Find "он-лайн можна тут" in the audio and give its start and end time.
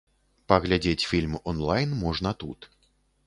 1.51-2.69